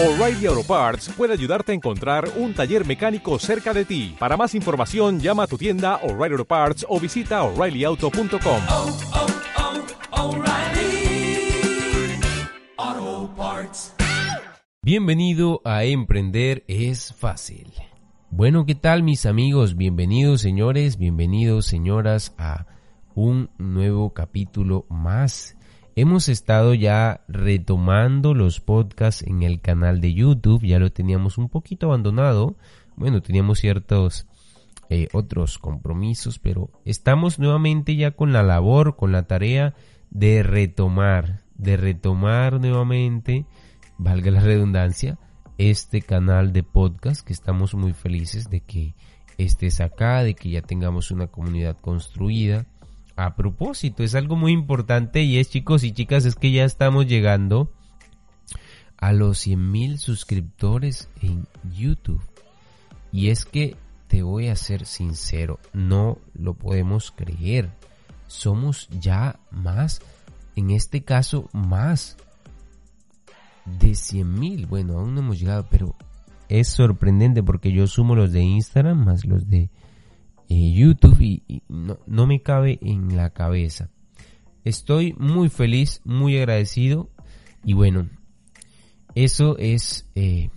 O'Reilly 0.00 0.46
Auto 0.46 0.62
Parts 0.62 1.08
puede 1.16 1.32
ayudarte 1.32 1.72
a 1.72 1.74
encontrar 1.74 2.30
un 2.36 2.54
taller 2.54 2.86
mecánico 2.86 3.36
cerca 3.40 3.74
de 3.74 3.84
ti. 3.84 4.14
Para 4.16 4.36
más 4.36 4.54
información, 4.54 5.18
llama 5.18 5.42
a 5.42 5.46
tu 5.48 5.58
tienda 5.58 5.96
O'Reilly 6.04 6.34
Auto 6.34 6.44
Parts 6.44 6.86
o 6.88 7.00
visita 7.00 7.42
oreillyauto.com. 7.42 8.62
oh, 8.70 8.96
oh, 12.78 13.30
Parts. 13.36 13.92
Bienvenido 14.82 15.60
a 15.64 15.82
Emprender 15.82 16.62
es 16.68 17.12
fácil. 17.12 17.72
Bueno, 18.30 18.66
¿qué 18.66 18.76
tal 18.76 19.02
mis 19.02 19.26
amigos? 19.26 19.76
Bienvenidos 19.76 20.40
señores, 20.40 20.96
bienvenidos 20.96 21.66
señoras 21.66 22.36
a 22.38 22.66
un 23.16 23.50
nuevo 23.58 24.14
capítulo 24.14 24.86
más. 24.88 25.57
Hemos 26.00 26.28
estado 26.28 26.74
ya 26.74 27.24
retomando 27.26 28.32
los 28.32 28.60
podcasts 28.60 29.24
en 29.26 29.42
el 29.42 29.60
canal 29.60 30.00
de 30.00 30.14
YouTube, 30.14 30.64
ya 30.64 30.78
lo 30.78 30.92
teníamos 30.92 31.38
un 31.38 31.48
poquito 31.48 31.86
abandonado. 31.86 32.54
Bueno, 32.94 33.20
teníamos 33.20 33.58
ciertos 33.58 34.28
eh, 34.90 35.08
otros 35.12 35.58
compromisos, 35.58 36.38
pero 36.38 36.70
estamos 36.84 37.40
nuevamente 37.40 37.96
ya 37.96 38.12
con 38.12 38.32
la 38.32 38.44
labor, 38.44 38.94
con 38.94 39.10
la 39.10 39.24
tarea 39.24 39.74
de 40.10 40.44
retomar, 40.44 41.40
de 41.56 41.76
retomar 41.76 42.60
nuevamente, 42.60 43.44
valga 43.96 44.30
la 44.30 44.40
redundancia, 44.40 45.18
este 45.58 46.00
canal 46.00 46.52
de 46.52 46.62
podcast 46.62 47.26
que 47.26 47.32
estamos 47.32 47.74
muy 47.74 47.92
felices 47.92 48.48
de 48.50 48.60
que 48.60 48.94
estés 49.36 49.80
acá, 49.80 50.22
de 50.22 50.36
que 50.36 50.50
ya 50.50 50.62
tengamos 50.62 51.10
una 51.10 51.26
comunidad 51.26 51.76
construida. 51.76 52.66
A 53.18 53.34
propósito, 53.34 54.04
es 54.04 54.14
algo 54.14 54.36
muy 54.36 54.52
importante 54.52 55.24
y 55.24 55.40
es 55.40 55.50
chicos 55.50 55.82
y 55.82 55.90
chicas, 55.90 56.24
es 56.24 56.36
que 56.36 56.52
ya 56.52 56.64
estamos 56.64 57.08
llegando 57.08 57.68
a 58.96 59.12
los 59.12 59.38
100 59.38 59.72
mil 59.72 59.98
suscriptores 59.98 61.10
en 61.20 61.48
YouTube. 61.76 62.22
Y 63.10 63.30
es 63.30 63.44
que 63.44 63.76
te 64.06 64.22
voy 64.22 64.46
a 64.46 64.54
ser 64.54 64.86
sincero, 64.86 65.58
no 65.72 66.18
lo 66.32 66.54
podemos 66.54 67.10
creer. 67.10 67.72
Somos 68.28 68.88
ya 69.00 69.40
más, 69.50 70.00
en 70.54 70.70
este 70.70 71.02
caso 71.02 71.50
más 71.52 72.18
de 73.64 73.96
100 73.96 74.32
mil. 74.32 74.66
Bueno, 74.66 74.96
aún 74.96 75.16
no 75.16 75.22
hemos 75.22 75.40
llegado, 75.40 75.66
pero 75.68 75.96
es 76.48 76.68
sorprendente 76.68 77.42
porque 77.42 77.72
yo 77.72 77.88
sumo 77.88 78.14
los 78.14 78.30
de 78.30 78.42
Instagram 78.42 79.04
más 79.04 79.24
los 79.24 79.48
de 79.48 79.70
YouTube 80.48 81.20
y, 81.20 81.62
no 81.68 82.26
me 82.26 82.42
cabe 82.42 82.78
en 82.82 83.16
la 83.16 83.30
cabeza. 83.30 83.90
Estoy 84.64 85.14
muy 85.18 85.48
feliz, 85.48 86.00
muy 86.04 86.36
agradecido 86.36 87.10
y 87.64 87.72
bueno, 87.74 88.08
eso 89.14 89.56
es 89.58 90.10
eh, 90.14 90.50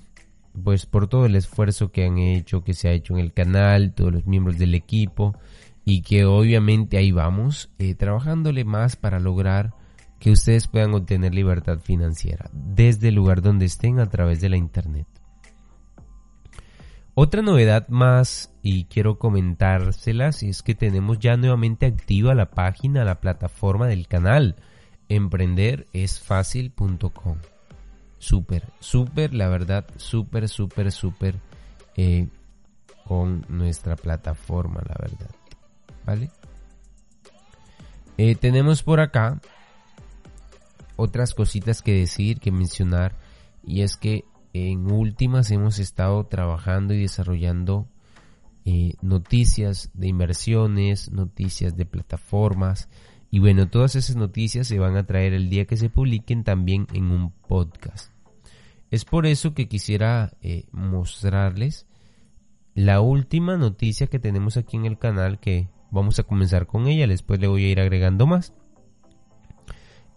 pues 0.63 0.85
por 0.85 1.07
todo 1.07 1.25
el 1.25 1.35
esfuerzo 1.35 1.91
que 1.91 2.05
han 2.05 2.17
hecho, 2.17 2.63
que 2.63 2.73
se 2.73 2.89
ha 2.89 2.93
hecho 2.93 3.13
en 3.13 3.19
el 3.19 3.33
canal, 3.33 3.93
todos 3.93 4.11
los 4.11 4.25
miembros 4.25 4.57
del 4.57 4.75
equipo 4.75 5.35
y 5.85 6.01
que 6.01 6.25
obviamente 6.25 6.97
ahí 6.97 7.11
vamos 7.11 7.69
eh, 7.79 7.95
trabajándole 7.95 8.65
más 8.65 8.95
para 8.95 9.19
lograr 9.19 9.73
que 10.19 10.31
ustedes 10.31 10.67
puedan 10.67 10.93
obtener 10.93 11.33
libertad 11.33 11.79
financiera 11.79 12.49
desde 12.53 13.07
el 13.07 13.15
lugar 13.15 13.41
donde 13.41 13.65
estén 13.65 13.99
a 13.99 14.07
través 14.07 14.39
de 14.41 14.49
la 14.49 14.57
internet. 14.57 15.07
Otra 17.23 17.43
novedad 17.43 17.87
más 17.87 18.51
y 18.63 18.85
quiero 18.85 19.19
comentárselas 19.19 20.41
es 20.41 20.63
que 20.63 20.73
tenemos 20.73 21.19
ya 21.19 21.37
nuevamente 21.37 21.85
activa 21.85 22.33
la 22.33 22.49
página, 22.49 23.05
la 23.05 23.21
plataforma 23.21 23.85
del 23.85 24.07
canal 24.07 24.55
emprenderesfacil.com. 25.07 27.37
Súper, 28.17 28.63
súper, 28.79 29.35
la 29.35 29.49
verdad, 29.49 29.85
súper, 29.97 30.49
súper, 30.49 30.91
súper 30.91 31.35
eh, 31.95 32.27
con 33.05 33.45
nuestra 33.49 33.95
plataforma, 33.95 34.81
la 34.81 34.95
verdad. 34.99 35.29
¿Vale? 36.03 36.31
Eh, 38.17 38.33
tenemos 38.33 38.81
por 38.81 38.99
acá 38.99 39.39
otras 40.95 41.35
cositas 41.35 41.83
que 41.83 41.93
decir, 41.93 42.39
que 42.39 42.51
mencionar, 42.51 43.13
y 43.63 43.83
es 43.83 43.95
que 43.95 44.25
en 44.53 44.91
últimas 44.91 45.51
hemos 45.51 45.79
estado 45.79 46.25
trabajando 46.25 46.93
y 46.93 47.01
desarrollando 47.01 47.87
eh, 48.65 48.93
noticias 49.01 49.89
de 49.93 50.07
inversiones, 50.07 51.11
noticias 51.11 51.75
de 51.75 51.85
plataformas, 51.85 52.89
y 53.31 53.39
bueno, 53.39 53.69
todas 53.69 53.95
esas 53.95 54.17
noticias 54.17 54.67
se 54.67 54.77
van 54.77 54.97
a 54.97 55.05
traer 55.05 55.33
el 55.33 55.49
día 55.49 55.65
que 55.65 55.77
se 55.77 55.89
publiquen 55.89 56.43
también 56.43 56.85
en 56.93 57.11
un 57.11 57.31
podcast. 57.31 58.11
Es 58.91 59.05
por 59.05 59.25
eso 59.25 59.53
que 59.53 59.69
quisiera 59.69 60.33
eh, 60.41 60.65
mostrarles 60.73 61.87
la 62.75 62.99
última 62.99 63.55
noticia 63.55 64.07
que 64.07 64.19
tenemos 64.19 64.57
aquí 64.57 64.75
en 64.75 64.85
el 64.85 64.97
canal 64.97 65.39
que 65.39 65.69
vamos 65.91 66.19
a 66.19 66.23
comenzar 66.23 66.67
con 66.67 66.87
ella, 66.87 67.07
después 67.07 67.39
le 67.39 67.47
voy 67.47 67.65
a 67.65 67.69
ir 67.69 67.79
agregando 67.79 68.27
más. 68.27 68.53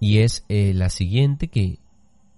Y 0.00 0.18
es 0.18 0.44
eh, 0.48 0.72
la 0.74 0.88
siguiente 0.88 1.48
que 1.48 1.78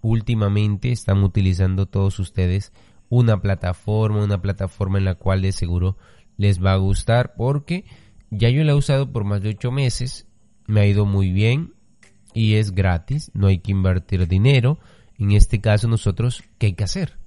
últimamente 0.01 0.93
están 0.93 1.23
utilizando 1.23 1.87
todos 1.87 2.19
ustedes 2.19 2.73
una 3.09 3.41
plataforma, 3.41 4.25
una 4.25 4.41
plataforma 4.43 4.99
en 4.99 5.05
la 5.05 5.15
cual 5.15 5.43
de 5.43 5.53
seguro 5.53 5.97
les 6.37 6.63
va 6.63 6.73
a 6.73 6.77
gustar 6.77 7.35
porque 7.37 7.85
ya 8.31 8.51
yo 8.51 8.65
la 8.65 8.73
he 8.73 8.75
usado 8.75 9.13
por 9.13 9.25
más 9.25 9.43
de 9.43 9.51
8 9.51 9.71
meses, 9.71 10.27
me 10.67 10.81
ha 10.81 10.87
ido 10.87 11.07
muy 11.07 11.31
bien 11.33 11.75
y 12.35 12.55
es 12.55 12.73
gratis, 12.73 13.31
no 13.35 13.47
hay 13.47 13.59
que 13.59 13.73
invertir 13.73 14.27
dinero. 14.29 14.79
En 15.19 15.31
este 15.31 15.61
caso 15.61 15.89
nosotros, 15.89 16.43
¿qué 16.59 16.67
hay 16.67 16.73
que 16.75 16.85
hacer? 16.85 17.19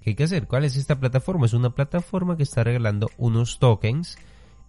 ¿Qué 0.00 0.10
hay 0.10 0.16
que 0.16 0.24
hacer? 0.24 0.46
¿Cuál 0.46 0.64
es 0.64 0.76
esta 0.76 1.00
plataforma? 1.00 1.46
Es 1.46 1.54
una 1.54 1.70
plataforma 1.70 2.36
que 2.36 2.42
está 2.42 2.64
regalando 2.64 3.10
unos 3.16 3.58
tokens. 3.58 4.18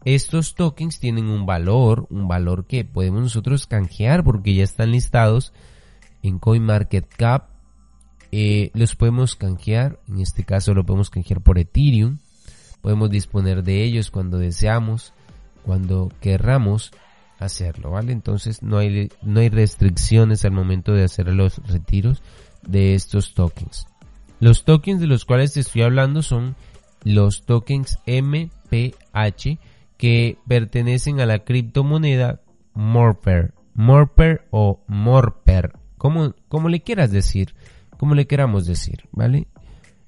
Estos 0.06 0.56
tokens 0.56 1.00
tienen 1.00 1.26
un 1.26 1.46
valor, 1.46 2.08
un 2.10 2.30
valor 2.30 2.66
que 2.66 2.86
podemos 2.86 3.22
nosotros 3.22 3.68
canjear 3.68 4.24
porque 4.24 4.54
ya 4.54 4.64
están 4.64 4.92
listados 4.92 5.52
en 6.24 6.40
CoinMarketCap. 6.40 7.50
Eh, 8.32 8.72
los 8.74 8.96
podemos 8.96 9.36
canjear, 9.36 10.00
en 10.08 10.20
este 10.20 10.44
caso 10.44 10.74
lo 10.74 10.86
podemos 10.86 11.10
canjear 11.10 11.42
por 11.42 11.58
Ethereum. 11.58 12.20
Podemos 12.82 13.10
disponer 13.10 13.64
de 13.64 13.84
ellos 13.84 14.12
cuando 14.12 14.38
deseamos, 14.38 15.14
cuando 15.64 16.12
querramos 16.22 16.92
hacerlo, 17.40 17.92
¿vale? 17.92 18.12
Entonces 18.12 18.62
no 18.62 18.78
hay, 18.78 19.10
no 19.22 19.40
hay 19.40 19.50
restricciones 19.50 20.46
al 20.46 20.52
momento 20.52 20.94
de 20.94 21.04
hacer 21.04 21.34
los 21.34 21.58
retiros 21.68 22.22
de 22.66 22.96
estos 22.96 23.34
tokens. 23.34 23.88
Los 24.40 24.64
tokens 24.64 25.02
de 25.02 25.08
los 25.08 25.26
cuales 25.26 25.54
te 25.54 25.62
estoy 25.62 25.82
hablando 25.82 26.22
son 26.22 26.56
los 27.04 27.46
tokens 27.46 28.00
MPH 28.06 29.60
que 29.98 30.38
pertenecen 30.48 31.20
a 31.20 31.26
la 31.26 31.40
criptomoneda 31.40 32.42
Morper, 32.74 33.54
Morper 33.74 34.48
o 34.52 34.82
Morper, 34.88 35.74
como, 36.00 36.34
como 36.48 36.70
le 36.70 36.82
quieras 36.82 37.12
decir, 37.12 37.54
como 38.00 38.16
le 38.16 38.26
queramos 38.26 38.66
decir, 38.66 39.04
¿vale? 39.12 39.48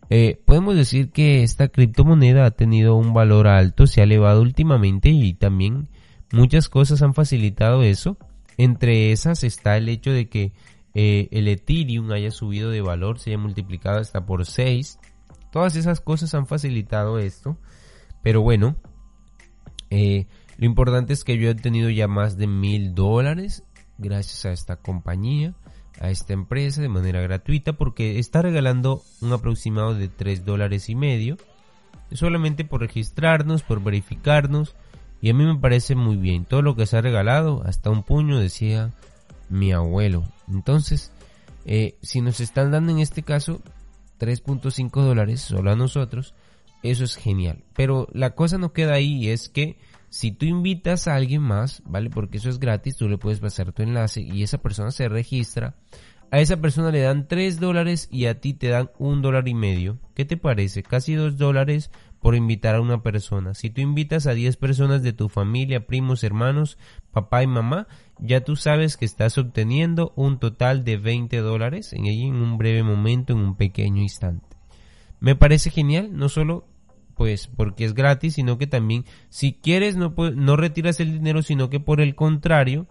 Eh, 0.09 0.41
podemos 0.45 0.75
decir 0.75 1.11
que 1.11 1.43
esta 1.43 1.67
criptomoneda 1.67 2.45
ha 2.45 2.51
tenido 2.51 2.95
un 2.95 3.13
valor 3.13 3.47
alto, 3.47 3.85
se 3.85 4.01
ha 4.01 4.05
elevado 4.05 4.41
últimamente 4.41 5.09
y 5.09 5.33
también 5.33 5.89
muchas 6.31 6.69
cosas 6.69 7.01
han 7.01 7.13
facilitado 7.13 7.83
eso. 7.83 8.17
Entre 8.57 9.11
esas 9.11 9.43
está 9.43 9.77
el 9.77 9.87
hecho 9.89 10.11
de 10.11 10.27
que 10.27 10.53
eh, 10.95 11.27
el 11.31 11.47
Ethereum 11.47 12.11
haya 12.11 12.31
subido 12.31 12.71
de 12.71 12.81
valor, 12.81 13.19
se 13.19 13.31
haya 13.31 13.37
multiplicado 13.37 13.99
hasta 13.99 14.25
por 14.25 14.45
6. 14.45 14.99
Todas 15.51 15.75
esas 15.75 15.99
cosas 16.01 16.33
han 16.33 16.47
facilitado 16.47 17.19
esto. 17.19 17.57
Pero 18.21 18.41
bueno, 18.41 18.75
eh, 19.89 20.27
lo 20.57 20.65
importante 20.65 21.13
es 21.13 21.23
que 21.23 21.37
yo 21.37 21.49
he 21.49 21.55
tenido 21.55 21.89
ya 21.89 22.07
más 22.07 22.37
de 22.37 22.47
mil 22.47 22.95
dólares 22.95 23.63
gracias 24.01 24.45
a 24.45 24.51
esta 24.51 24.75
compañía, 24.75 25.53
a 25.99 26.09
esta 26.09 26.33
empresa 26.33 26.81
de 26.81 26.89
manera 26.89 27.21
gratuita 27.21 27.73
porque 27.73 28.19
está 28.19 28.41
regalando 28.41 29.03
un 29.21 29.33
aproximado 29.33 29.93
de 29.93 30.07
3 30.07 30.45
dólares 30.45 30.89
y 30.89 30.95
medio. 30.95 31.37
Solamente 32.11 32.65
por 32.65 32.81
registrarnos, 32.81 33.63
por 33.63 33.83
verificarnos. 33.83 34.75
Y 35.21 35.29
a 35.29 35.33
mí 35.33 35.45
me 35.45 35.59
parece 35.59 35.95
muy 35.95 36.17
bien. 36.17 36.45
Todo 36.45 36.61
lo 36.61 36.75
que 36.75 36.85
se 36.85 36.97
ha 36.97 37.01
regalado, 37.01 37.63
hasta 37.65 37.89
un 37.89 38.03
puño, 38.03 38.39
decía 38.39 38.91
mi 39.49 39.71
abuelo. 39.71 40.23
Entonces, 40.49 41.11
eh, 41.65 41.95
si 42.01 42.21
nos 42.21 42.39
están 42.39 42.71
dando 42.71 42.91
en 42.91 42.99
este 42.99 43.21
caso 43.21 43.61
3.5 44.19 44.89
dólares 45.03 45.41
solo 45.41 45.71
a 45.71 45.75
nosotros, 45.75 46.33
eso 46.83 47.03
es 47.03 47.15
genial. 47.15 47.63
Pero 47.75 48.07
la 48.13 48.31
cosa 48.31 48.57
no 48.57 48.73
queda 48.73 48.93
ahí, 48.93 49.29
es 49.29 49.49
que 49.49 49.77
si 50.11 50.33
tú 50.33 50.45
invitas 50.45 51.07
a 51.07 51.15
alguien 51.15 51.41
más, 51.41 51.81
¿vale? 51.85 52.09
Porque 52.09 52.37
eso 52.37 52.49
es 52.49 52.59
gratis, 52.59 52.97
tú 52.97 53.07
le 53.07 53.17
puedes 53.17 53.39
pasar 53.39 53.71
tu 53.71 53.81
enlace 53.81 54.19
y 54.19 54.43
esa 54.43 54.57
persona 54.57 54.91
se 54.91 55.07
registra. 55.07 55.77
A 56.31 56.39
esa 56.41 56.57
persona 56.57 56.91
le 56.91 56.99
dan 56.99 57.29
3 57.29 57.61
dólares 57.61 58.09
y 58.11 58.25
a 58.25 58.41
ti 58.41 58.53
te 58.53 58.67
dan 58.67 58.91
un 58.99 59.21
dólar 59.21 59.47
y 59.47 59.53
medio. 59.53 59.99
¿Qué 60.13 60.25
te 60.25 60.35
parece? 60.35 60.83
Casi 60.83 61.13
2 61.13 61.37
dólares 61.37 61.91
por 62.19 62.35
invitar 62.35 62.75
a 62.75 62.81
una 62.81 63.01
persona. 63.01 63.53
Si 63.53 63.69
tú 63.69 63.79
invitas 63.79 64.27
a 64.27 64.33
10 64.33 64.57
personas 64.57 65.01
de 65.01 65.13
tu 65.13 65.29
familia, 65.29 65.87
primos, 65.87 66.25
hermanos, 66.25 66.77
papá 67.11 67.41
y 67.41 67.47
mamá, 67.47 67.87
ya 68.19 68.43
tú 68.43 68.57
sabes 68.57 68.97
que 68.97 69.05
estás 69.05 69.37
obteniendo 69.37 70.11
un 70.17 70.39
total 70.39 70.83
de 70.83 70.97
20 70.97 71.37
dólares 71.37 71.93
en, 71.93 72.03
un 72.35 72.57
breve 72.57 72.83
momento, 72.83 73.31
en 73.31 73.39
un 73.39 73.55
pequeño 73.55 74.01
instante. 74.01 74.57
Me 75.21 75.35
parece 75.35 75.69
genial, 75.69 76.09
no 76.11 76.27
solo 76.27 76.67
pues 77.21 77.45
porque 77.55 77.85
es 77.85 77.93
gratis, 77.93 78.33
sino 78.33 78.57
que 78.57 78.65
también 78.65 79.05
si 79.29 79.53
quieres 79.53 79.95
no, 79.95 80.15
no 80.33 80.55
retiras 80.55 80.99
el 80.99 81.11
dinero, 81.11 81.43
sino 81.43 81.69
que 81.69 81.79
por 81.79 82.01
el 82.01 82.15
contrario 82.15 82.87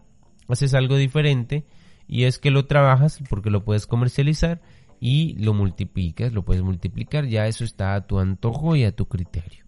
haces 0.46 0.72
algo 0.72 0.94
diferente 0.94 1.64
y 2.06 2.26
es 2.26 2.38
que 2.38 2.52
lo 2.52 2.66
trabajas 2.66 3.20
porque 3.28 3.50
lo 3.50 3.64
puedes 3.64 3.88
comercializar 3.88 4.62
y 5.00 5.34
lo 5.42 5.52
multiplicas, 5.52 6.32
lo 6.32 6.44
puedes 6.44 6.62
multiplicar, 6.62 7.26
ya 7.26 7.48
eso 7.48 7.64
está 7.64 7.96
a 7.96 8.06
tu 8.06 8.20
antojo 8.20 8.76
y 8.76 8.84
a 8.84 8.94
tu 8.94 9.06
criterio. 9.06 9.64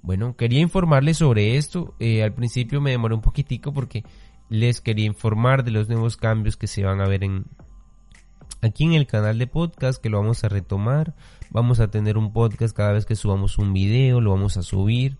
Bueno, 0.00 0.38
quería 0.38 0.60
informarles 0.60 1.18
sobre 1.18 1.58
esto. 1.58 1.94
Eh, 2.00 2.22
al 2.22 2.32
principio 2.32 2.80
me 2.80 2.92
demoré 2.92 3.14
un 3.14 3.20
poquitico 3.20 3.74
porque 3.74 4.04
les 4.48 4.80
quería 4.80 5.04
informar 5.04 5.64
de 5.64 5.70
los 5.70 5.90
nuevos 5.90 6.16
cambios 6.16 6.56
que 6.56 6.66
se 6.66 6.82
van 6.82 7.02
a 7.02 7.08
ver 7.08 7.24
en 7.24 7.44
aquí 8.62 8.84
en 8.84 8.94
el 8.94 9.06
canal 9.06 9.38
de 9.38 9.46
podcast 9.46 10.00
que 10.00 10.08
lo 10.08 10.20
vamos 10.20 10.44
a 10.44 10.48
retomar. 10.48 11.14
Vamos 11.50 11.80
a 11.80 11.88
tener 11.88 12.16
un 12.16 12.32
podcast 12.32 12.74
cada 12.74 12.92
vez 12.92 13.04
que 13.04 13.16
subamos 13.16 13.58
un 13.58 13.74
video, 13.74 14.20
lo 14.20 14.30
vamos 14.30 14.56
a 14.56 14.62
subir 14.62 15.18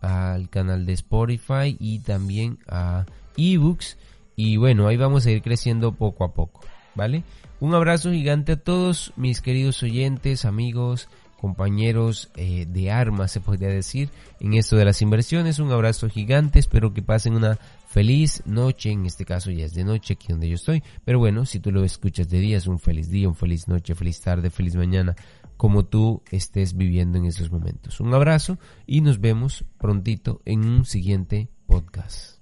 al 0.00 0.48
canal 0.50 0.86
de 0.86 0.92
Spotify 0.92 1.76
y 1.80 2.00
también 2.00 2.58
a 2.68 3.06
ebooks. 3.36 3.98
Y 4.36 4.56
bueno, 4.58 4.86
ahí 4.86 4.96
vamos 4.96 5.26
a 5.26 5.30
ir 5.30 5.42
creciendo 5.42 5.92
poco 5.92 6.24
a 6.24 6.32
poco, 6.32 6.60
¿vale? 6.94 7.24
Un 7.60 7.74
abrazo 7.74 8.12
gigante 8.12 8.52
a 8.52 8.56
todos 8.56 9.12
mis 9.16 9.40
queridos 9.40 9.82
oyentes, 9.82 10.44
amigos, 10.44 11.08
compañeros 11.42 12.30
eh, 12.36 12.66
de 12.68 12.92
armas, 12.92 13.32
se 13.32 13.40
podría 13.40 13.66
decir, 13.66 14.10
en 14.38 14.54
esto 14.54 14.76
de 14.76 14.84
las 14.84 15.02
inversiones. 15.02 15.58
Un 15.58 15.72
abrazo 15.72 16.08
gigante, 16.08 16.60
espero 16.60 16.94
que 16.94 17.02
pasen 17.02 17.34
una 17.34 17.58
feliz 17.88 18.44
noche, 18.46 18.92
en 18.92 19.06
este 19.06 19.24
caso 19.24 19.50
ya 19.50 19.64
es 19.64 19.74
de 19.74 19.82
noche 19.82 20.14
aquí 20.14 20.28
donde 20.28 20.48
yo 20.48 20.54
estoy, 20.54 20.84
pero 21.04 21.18
bueno, 21.18 21.44
si 21.44 21.58
tú 21.58 21.72
lo 21.72 21.82
escuchas 21.82 22.28
de 22.28 22.38
día 22.38 22.58
es 22.58 22.68
un 22.68 22.78
feliz 22.78 23.10
día, 23.10 23.28
un 23.28 23.34
feliz 23.34 23.66
noche, 23.66 23.96
feliz 23.96 24.20
tarde, 24.20 24.50
feliz 24.50 24.76
mañana, 24.76 25.16
como 25.56 25.84
tú 25.84 26.22
estés 26.30 26.76
viviendo 26.76 27.18
en 27.18 27.24
esos 27.24 27.50
momentos. 27.50 27.98
Un 27.98 28.14
abrazo 28.14 28.56
y 28.86 29.00
nos 29.00 29.20
vemos 29.20 29.64
prontito 29.78 30.42
en 30.44 30.64
un 30.64 30.84
siguiente 30.84 31.48
podcast. 31.66 32.41